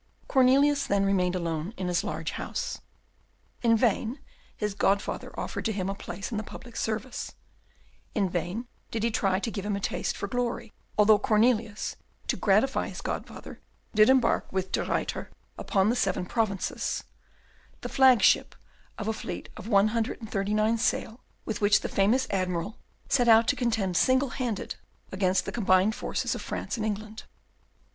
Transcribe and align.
Cornelius 0.27 0.87
then 0.87 1.05
remained 1.05 1.35
alone 1.35 1.75
in 1.77 1.87
his 1.87 2.03
large 2.03 2.31
house. 2.31 2.81
In 3.61 3.77
vain 3.77 4.17
his 4.57 4.73
godfather 4.73 5.31
offered 5.39 5.63
to 5.65 5.71
him 5.71 5.89
a 5.89 5.93
place 5.93 6.31
in 6.31 6.37
the 6.37 6.43
public 6.43 6.75
service, 6.75 7.35
in 8.15 8.27
vain 8.27 8.67
did 8.89 9.03
he 9.03 9.11
try 9.11 9.39
to 9.39 9.51
give 9.51 9.63
him 9.63 9.75
a 9.75 9.79
taste 9.79 10.17
for 10.17 10.27
glory, 10.27 10.73
although 10.97 11.19
Cornelius, 11.19 11.97
to 12.25 12.35
gratify 12.35 12.87
his 12.89 12.99
godfather, 13.01 13.61
did 13.93 14.09
embark 14.09 14.51
with 14.51 14.71
De 14.71 14.83
Ruyter 14.83 15.29
upon 15.55 15.89
"The 15.89 15.95
Seven 15.95 16.25
Provinces," 16.25 17.03
the 17.81 17.87
flagship 17.87 18.55
of 18.97 19.07
a 19.07 19.13
fleet 19.13 19.49
of 19.55 19.67
one 19.67 19.89
hundred 19.89 20.19
and 20.19 20.31
thirty 20.31 20.55
nine 20.55 20.79
sail, 20.79 21.19
with 21.45 21.61
which 21.61 21.81
the 21.81 21.87
famous 21.87 22.25
admiral 22.31 22.79
set 23.07 23.27
out 23.27 23.47
to 23.49 23.55
contend 23.55 23.95
singlehanded 23.95 24.77
against 25.11 25.45
the 25.45 25.51
combined 25.51 25.93
forces 25.93 26.33
of 26.33 26.41
France 26.41 26.75
and 26.75 26.87
England. 26.87 27.25